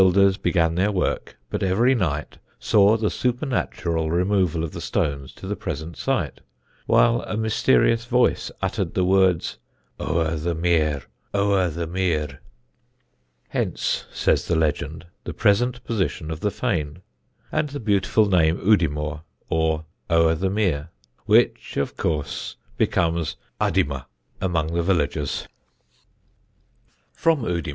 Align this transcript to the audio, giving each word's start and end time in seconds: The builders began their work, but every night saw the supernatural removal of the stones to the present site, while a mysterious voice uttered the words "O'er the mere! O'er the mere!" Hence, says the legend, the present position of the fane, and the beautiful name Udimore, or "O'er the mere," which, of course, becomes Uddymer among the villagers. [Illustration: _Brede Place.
The 0.01 0.05
builders 0.05 0.37
began 0.37 0.73
their 0.73 0.91
work, 0.91 1.37
but 1.51 1.61
every 1.61 1.93
night 1.93 2.39
saw 2.59 2.97
the 2.97 3.11
supernatural 3.11 4.09
removal 4.09 4.63
of 4.63 4.71
the 4.71 4.81
stones 4.81 5.31
to 5.33 5.45
the 5.45 5.55
present 5.55 5.95
site, 5.95 6.41
while 6.87 7.21
a 7.21 7.37
mysterious 7.37 8.05
voice 8.05 8.49
uttered 8.63 8.95
the 8.95 9.05
words 9.05 9.59
"O'er 9.99 10.37
the 10.37 10.55
mere! 10.55 11.03
O'er 11.35 11.69
the 11.69 11.85
mere!" 11.85 12.39
Hence, 13.49 14.07
says 14.11 14.47
the 14.47 14.55
legend, 14.55 15.05
the 15.23 15.35
present 15.35 15.83
position 15.83 16.31
of 16.31 16.39
the 16.39 16.49
fane, 16.49 17.03
and 17.51 17.69
the 17.69 17.79
beautiful 17.79 18.25
name 18.27 18.57
Udimore, 18.59 19.21
or 19.51 19.85
"O'er 20.09 20.33
the 20.33 20.49
mere," 20.49 20.89
which, 21.27 21.77
of 21.77 21.95
course, 21.95 22.55
becomes 22.75 23.35
Uddymer 23.59 24.07
among 24.41 24.73
the 24.73 24.81
villagers. 24.81 25.45
[Illustration: 27.23 27.45
_Brede 27.45 27.63
Place. 27.65 27.69